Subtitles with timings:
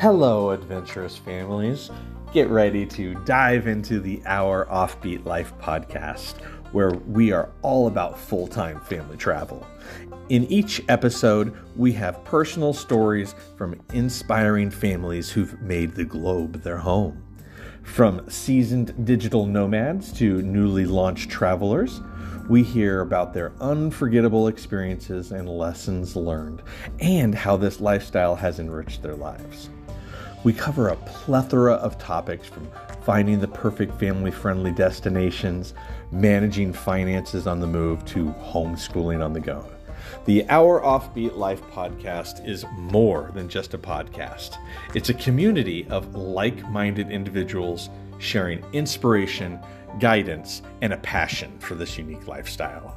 [0.00, 1.90] Hello, adventurous families.
[2.32, 6.40] Get ready to dive into the Our Offbeat Life podcast,
[6.72, 9.66] where we are all about full time family travel.
[10.30, 16.78] In each episode, we have personal stories from inspiring families who've made the globe their
[16.78, 17.22] home.
[17.82, 22.00] From seasoned digital nomads to newly launched travelers,
[22.48, 26.62] we hear about their unforgettable experiences and lessons learned,
[27.00, 29.68] and how this lifestyle has enriched their lives.
[30.42, 32.70] We cover a plethora of topics from
[33.02, 35.74] finding the perfect family friendly destinations,
[36.10, 39.64] managing finances on the move, to homeschooling on the go.
[40.26, 44.56] The Our Offbeat Life podcast is more than just a podcast.
[44.94, 49.58] It's a community of like minded individuals sharing inspiration,
[49.98, 52.96] guidance, and a passion for this unique lifestyle.